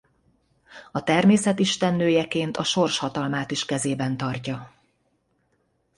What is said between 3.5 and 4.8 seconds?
is kezében tartja.